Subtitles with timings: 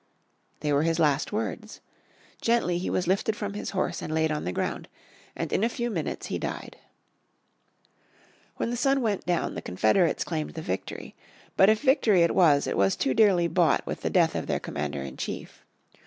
[0.61, 1.79] They were his last words.
[2.41, 4.87] Gently he was lifted from his horse and laid on the ground,
[5.35, 6.75] and in a few minutes he died.
[8.55, 11.13] When the sun went down the Confederates claimed the victory.
[11.55, 14.59] But if victory it was it was too dearly bought with the death of their
[14.59, 15.63] commander in chief.